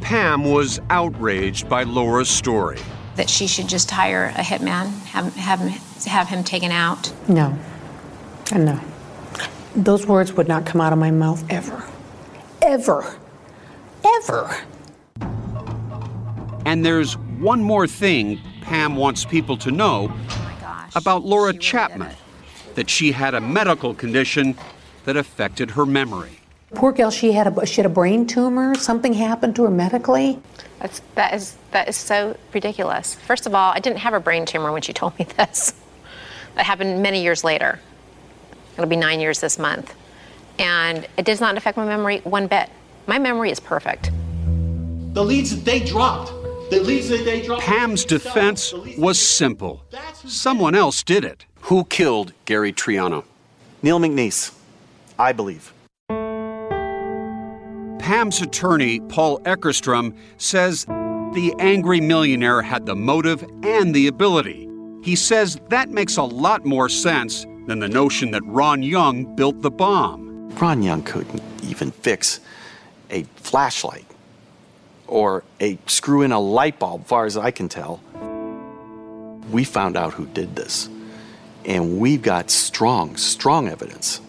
[0.00, 2.78] Pam was outraged by Laura's story.
[3.16, 5.60] That she should just hire a hitman, have, have,
[6.06, 7.12] have him taken out.
[7.28, 7.56] No.
[8.52, 8.80] And no.
[9.76, 11.84] Those words would not come out of my mouth ever.
[12.62, 13.16] Ever.
[14.04, 14.56] Ever.
[16.66, 22.14] And there's one more thing Pam wants people to know oh about Laura Chapman
[22.74, 24.56] that she had a medical condition
[25.04, 26.39] that affected her memory.
[26.74, 28.74] Poor girl, she had a she had a brain tumor.
[28.76, 30.40] Something happened to her medically.
[30.78, 33.14] That's, that is that is so ridiculous.
[33.14, 35.74] First of all, I didn't have a brain tumor when she told me this.
[36.54, 37.80] That happened many years later.
[38.74, 39.94] It'll be nine years this month,
[40.58, 42.70] and it does not affect my memory one bit.
[43.06, 44.10] My memory is perfect.
[45.12, 46.30] The leads that they dropped,
[46.70, 47.62] the leads that they dropped.
[47.62, 49.84] Pam's defense was simple
[50.24, 51.44] someone else did it.
[51.62, 53.24] Who killed Gary Triano?
[53.82, 54.54] Neil McNeese,
[55.18, 55.72] I believe.
[58.00, 60.86] Pam's attorney, Paul Eckerstrom, says
[61.34, 64.66] the angry millionaire had the motive and the ability.
[65.04, 69.60] He says that makes a lot more sense than the notion that Ron Young built
[69.60, 70.48] the bomb.
[70.56, 72.40] Ron Young couldn't even fix
[73.10, 74.06] a flashlight
[75.06, 78.00] or a screw in a light bulb, far as I can tell.
[79.50, 80.88] We found out who did this,
[81.66, 84.22] and we've got strong, strong evidence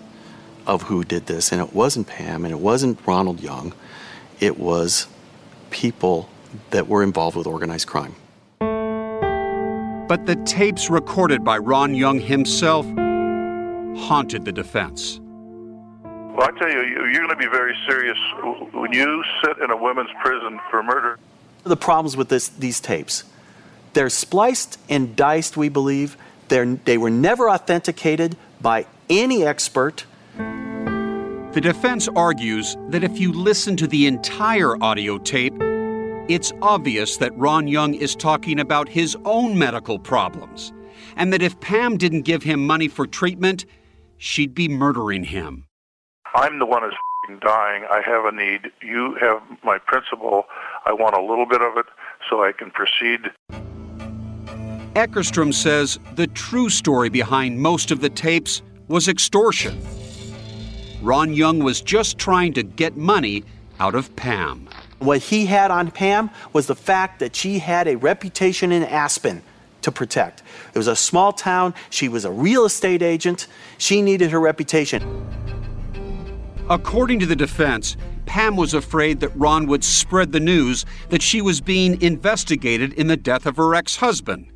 [0.67, 1.51] of who did this.
[1.51, 3.73] And it wasn't Pam, and it wasn't Ronald Young.
[4.39, 5.07] It was
[5.69, 6.29] people
[6.71, 8.15] that were involved with organized crime.
[10.07, 12.85] But the tapes recorded by Ron Young himself
[13.97, 15.19] haunted the defense.
[16.03, 18.17] Well, I tell you, you're going to be very serious
[18.73, 21.17] when you sit in a women's prison for murder.
[21.63, 23.23] The problems with this, these tapes,
[23.93, 26.17] they're spliced and diced, we believe.
[26.47, 30.05] They're, they were never authenticated by any expert.
[31.53, 35.53] The defense argues that if you listen to the entire audio tape,
[36.29, 40.71] it's obvious that Ron Young is talking about his own medical problems,
[41.17, 43.65] and that if Pam didn't give him money for treatment,
[44.15, 45.65] she'd be murdering him.
[46.35, 46.95] I'm the one who's
[47.41, 47.83] dying.
[47.91, 48.71] I have a need.
[48.81, 50.45] You have my principal.
[50.85, 51.85] I want a little bit of it
[52.29, 53.29] so I can proceed.
[54.95, 59.77] Eckerstrom says the true story behind most of the tapes was extortion.
[61.01, 63.43] Ron Young was just trying to get money
[63.79, 64.69] out of Pam.
[64.99, 69.41] What he had on Pam was the fact that she had a reputation in Aspen
[69.81, 70.43] to protect.
[70.73, 71.73] It was a small town.
[71.89, 73.47] She was a real estate agent.
[73.79, 75.27] She needed her reputation.
[76.69, 77.97] According to the defense,
[78.27, 83.07] Pam was afraid that Ron would spread the news that she was being investigated in
[83.07, 84.47] the death of her ex husband.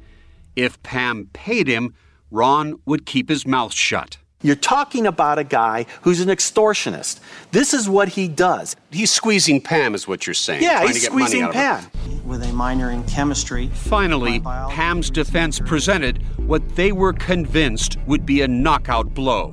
[0.55, 1.95] If Pam paid him,
[2.29, 4.17] Ron would keep his mouth shut.
[4.45, 7.19] You're talking about a guy who's an extortionist.
[7.49, 8.75] This is what he does.
[8.91, 10.61] He's squeezing Pam, is what you're saying.
[10.61, 11.53] Yeah, he's to get money squeezing out.
[11.53, 11.89] Pam.
[12.23, 13.71] With a minor in chemistry.
[13.73, 19.51] Finally, Pam's defense presented what they were convinced would be a knockout blow.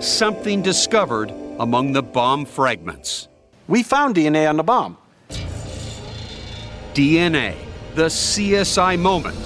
[0.00, 3.28] Something discovered among the bomb fragments.
[3.68, 4.96] We found DNA on the bomb.
[6.94, 7.54] DNA,
[7.94, 9.38] the CSI moment.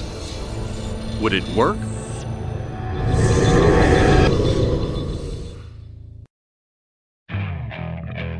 [1.20, 1.76] Would it work?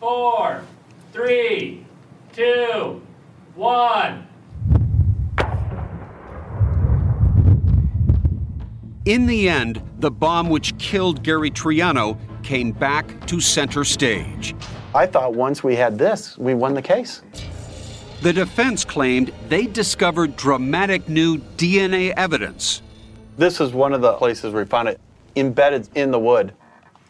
[0.00, 0.64] Five, four,
[1.12, 1.84] three,
[2.32, 3.02] two,
[3.56, 4.26] one.
[9.04, 14.54] In the end, the bomb which killed Gary Triano came back to center stage.
[14.94, 17.22] I thought once we had this, we won the case.
[18.22, 22.82] The defense claimed they discovered dramatic new DNA evidence.
[23.36, 25.00] This is one of the places we found it
[25.34, 26.52] embedded in the wood.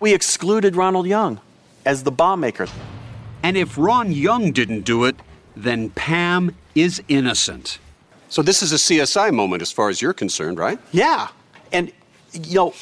[0.01, 1.41] We excluded Ronald Young
[1.89, 2.68] as the bomb maker.
[3.43, 5.16] And if Ron Young didn't do it,
[5.57, 7.78] then Pam is innocent.
[8.28, 10.78] So this is a CSI moment as far as you're concerned, right?
[10.93, 11.28] Yeah.
[11.72, 11.91] And,
[12.34, 12.74] you know,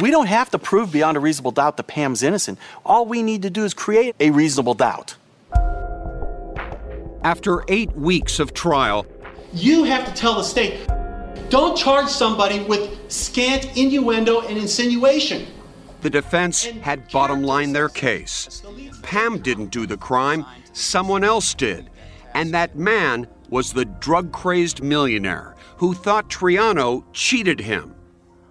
[0.00, 2.60] we don't have to prove beyond a reasonable doubt that Pam's innocent.
[2.86, 5.16] All we need to do is create a reasonable doubt.
[7.24, 9.04] After eight weeks of trial,
[9.52, 10.86] You have to tell the state
[11.48, 15.46] don't charge somebody with scant innuendo and insinuation.
[16.04, 18.62] The defense had bottom line their case.
[19.02, 20.44] Pam didn't do the crime,
[20.74, 21.88] someone else did.
[22.34, 27.94] And that man was the drug crazed millionaire who thought Triano cheated him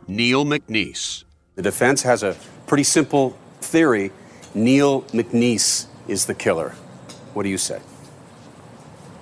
[0.07, 1.25] Neil McNeese.
[1.53, 2.35] The defense has a
[2.65, 4.11] pretty simple theory.
[4.55, 6.71] Neil McNeese is the killer.
[7.35, 7.79] What do you say?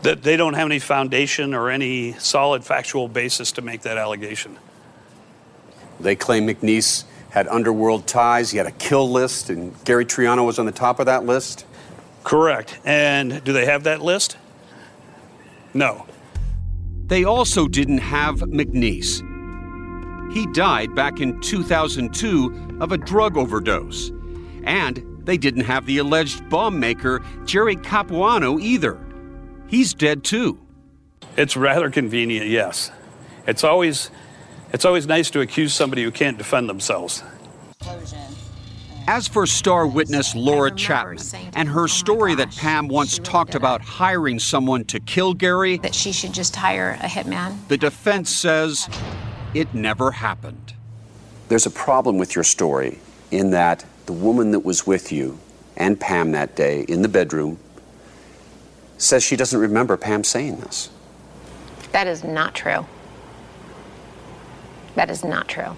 [0.03, 4.57] That they don't have any foundation or any solid factual basis to make that allegation.
[5.99, 10.59] They claim McNeese had underworld ties, he had a kill list, and Gary Triano was
[10.59, 11.65] on the top of that list?
[12.23, 12.77] Correct.
[12.85, 14.37] And do they have that list?
[15.73, 16.05] No.
[17.07, 19.21] They also didn't have McNeese.
[20.33, 24.11] He died back in 2002 of a drug overdose.
[24.63, 28.99] And they didn't have the alleged bomb maker, Jerry Capuano, either.
[29.67, 30.59] He's dead too.
[31.37, 32.91] It's rather convenient, yes.
[33.47, 34.11] It's always
[34.73, 37.23] it's always nice to accuse somebody who can't defend themselves.
[39.07, 41.17] As for star witness Laura Chapman
[41.55, 46.11] and her story that Pam once talked about hiring someone to kill Gary, That she
[46.11, 47.67] should just hire a hitman.
[47.67, 48.87] the defense says
[49.53, 50.73] it never happened.
[51.49, 52.99] There's a problem with your story
[53.31, 55.39] in that the woman that was with you
[55.75, 57.57] and Pam that day in the bedroom
[58.97, 60.89] says she doesn't remember Pam saying this.
[61.91, 62.85] That is not true.
[64.95, 65.77] That is not true.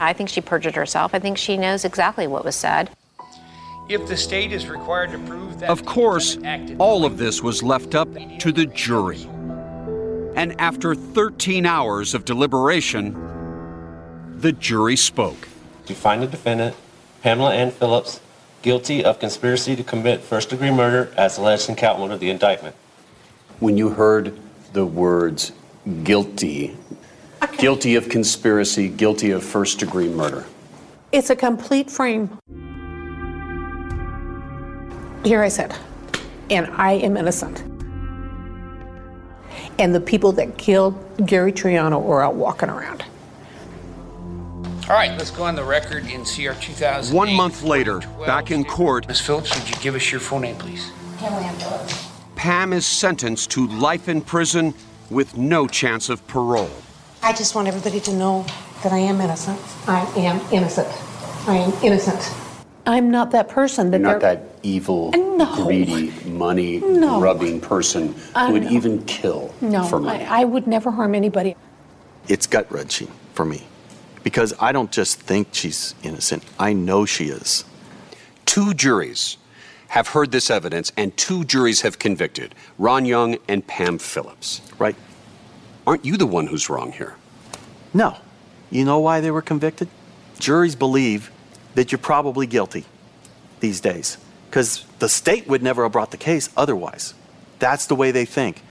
[0.00, 1.14] I think she perjured herself.
[1.14, 2.90] I think she knows exactly what was said.
[3.88, 6.38] If the state is required to prove that Of course,
[6.78, 9.22] all of this was left up to the jury.
[10.34, 13.14] And after 13 hours of deliberation,
[14.38, 15.48] the jury spoke.
[15.86, 16.74] To find the defendant,
[17.22, 18.20] Pamela Ann Phillips,
[18.62, 22.30] guilty of conspiracy to commit first degree murder as alleged in count one of the
[22.30, 22.74] indictment.
[23.60, 24.38] When you heard
[24.72, 25.52] the words
[26.02, 26.76] guilty,
[27.58, 30.44] guilty of conspiracy, guilty of first degree murder,
[31.12, 32.30] It's a complete frame.
[35.24, 35.74] Here I said,
[36.50, 37.62] and I am innocent.
[39.78, 40.94] And the people that killed
[41.26, 43.04] Gary Triano are out walking around.
[44.88, 47.16] All right, let's go on the record in CR 2000.
[47.16, 49.20] One month later, back in court, Ms.
[49.20, 50.90] Phillips, would you give us your full name, please?
[51.18, 51.94] Pam
[52.34, 54.74] Pam is sentenced to life in prison
[55.08, 56.70] with no chance of parole.
[57.24, 58.44] I just want everybody to know
[58.82, 59.58] that I am innocent.
[59.86, 60.88] I am innocent.
[61.46, 62.20] I am innocent.
[62.84, 65.64] I'm not that person that you're not that evil, No.
[65.64, 67.20] greedy, money No.
[67.20, 68.70] grubbing person Uh, who would no.
[68.70, 70.24] even kill No, for money.
[70.24, 71.54] I, I would never harm anybody.
[72.26, 73.62] It's gut wrenching for me
[74.24, 77.64] because I don't just think she's innocent, I know she is.
[78.46, 79.36] Two juries
[79.88, 84.60] have heard this evidence, and two juries have convicted Ron Young and Pam Phillips.
[84.78, 84.96] Right.
[85.86, 87.16] Aren't you the one who's wrong here?
[87.92, 88.16] No.
[88.70, 89.88] You know why they were convicted?
[90.38, 91.30] Juries believe
[91.74, 92.84] that you're probably guilty
[93.60, 94.18] these days
[94.48, 97.14] because the state would never have brought the case otherwise.
[97.58, 98.62] That's the way they think.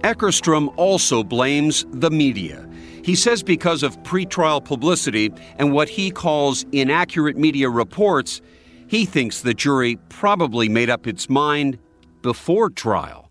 [0.00, 2.68] Eckerstrom also blames the media.
[3.04, 8.40] He says because of pretrial publicity and what he calls inaccurate media reports,
[8.88, 11.78] he thinks the jury probably made up its mind
[12.20, 13.21] before trial.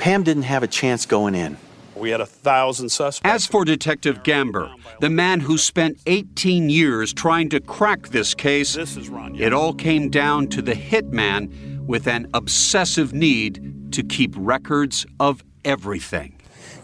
[0.00, 1.58] Pam didn't have a chance going in.
[1.94, 3.20] We had a thousand suspects.
[3.22, 8.76] As for Detective Gamber, the man who spent 18 years trying to crack this case,
[8.76, 15.04] this it all came down to the hitman with an obsessive need to keep records
[15.20, 16.34] of everything.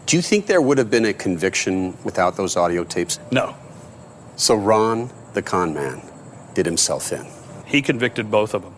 [0.05, 3.19] Do you think there would have been a conviction without those audio tapes?
[3.31, 3.55] No.
[4.35, 6.03] So Ron, the con man,
[6.53, 7.25] did himself in.
[7.65, 8.76] He convicted both of them.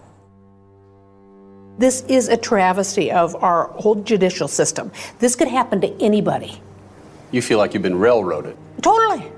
[1.79, 4.91] This is a travesty of our whole judicial system.
[5.19, 6.61] This could happen to anybody.
[7.31, 8.57] You feel like you've been railroaded.
[8.81, 9.31] Totally.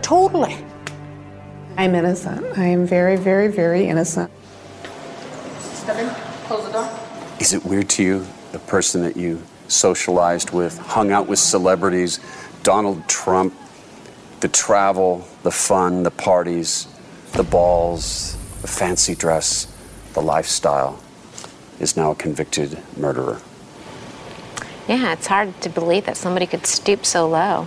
[0.00, 0.56] Totally.
[1.76, 2.56] I'm innocent.
[2.56, 4.30] I am very, very, very innocent.
[5.58, 6.08] Step in,
[6.46, 6.98] close the door.
[7.40, 12.20] Is it weird to you, the person that you socialized with, hung out with celebrities,
[12.62, 13.52] Donald Trump,
[14.40, 16.88] the travel, the fun, the parties,
[17.32, 19.73] the balls, the fancy dress,
[20.14, 20.98] the lifestyle,
[21.78, 23.40] is now a convicted murderer?
[24.88, 27.66] Yeah, it's hard to believe that somebody could stoop so low.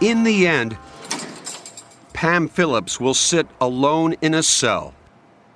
[0.00, 0.76] In the end,
[2.12, 4.94] Pam Phillips will sit alone in a cell.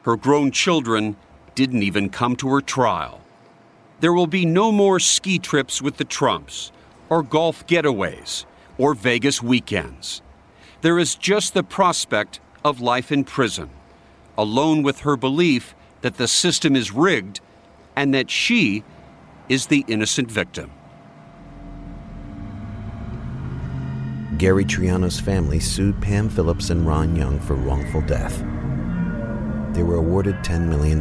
[0.03, 1.17] Her grown children
[1.55, 3.21] didn't even come to her trial.
[4.01, 6.73] There will be no more ski trips with the Trumps,
[7.09, 8.47] or golf getaways,
[8.79, 10.23] or Vegas weekends.
[10.83, 13.71] There is just the prospect of life in prison,
[14.37, 17.41] alone with her belief that the system is rigged
[17.95, 18.83] and that she
[19.49, 20.73] is the innocent victim.
[24.39, 28.39] Gary Triano's family sued Pam Phillips and Ron Young for wrongful death.
[29.75, 31.01] They were awarded $10 million.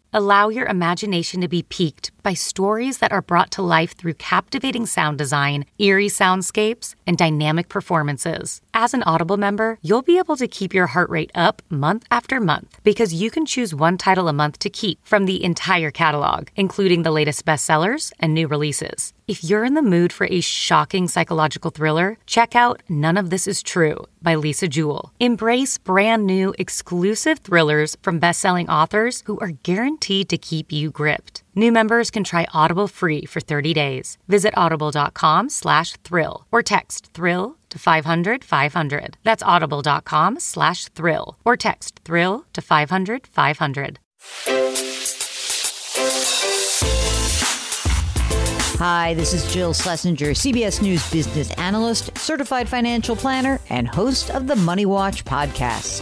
[0.13, 4.85] Allow your imagination to be piqued by stories that are brought to life through captivating
[4.85, 8.61] sound design, eerie soundscapes, and dynamic performances.
[8.83, 12.39] As an Audible member, you'll be able to keep your heart rate up month after
[12.39, 16.47] month because you can choose one title a month to keep from the entire catalog,
[16.55, 19.13] including the latest bestsellers and new releases.
[19.27, 23.45] If you're in the mood for a shocking psychological thriller, check out None of This
[23.47, 25.13] Is True by Lisa Jewell.
[25.19, 31.40] Embrace brand new exclusive thrillers from best-selling authors who are guaranteed to keep you gripped.
[31.53, 34.17] New members can try Audible free for 30 days.
[34.27, 39.17] Visit audible.com slash thrill or text thrill to 500 500.
[39.23, 43.99] That's audible.com slash thrill or text thrill to 500 500.
[48.83, 54.47] Hi, this is Jill Schlesinger, CBS News business analyst, certified financial planner, and host of
[54.47, 56.01] the Money Watch podcast.